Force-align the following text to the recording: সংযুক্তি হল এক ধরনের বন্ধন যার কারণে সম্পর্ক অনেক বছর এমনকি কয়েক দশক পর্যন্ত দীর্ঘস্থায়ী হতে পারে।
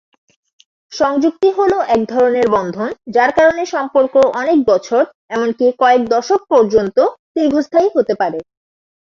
সংযুক্তি 0.91 1.49
হল 1.57 1.73
এক 1.95 2.01
ধরনের 2.13 2.47
বন্ধন 2.49 2.89
যার 3.15 3.31
কারণে 3.37 3.63
সম্পর্ক 3.73 4.13
অনেক 4.41 4.57
বছর 4.67 5.01
এমনকি 5.35 5.65
কয়েক 5.81 6.01
দশক 6.13 6.41
পর্যন্ত 6.51 6.97
দীর্ঘস্থায়ী 7.35 7.87
হতে 7.95 8.13
পারে। 8.21 8.39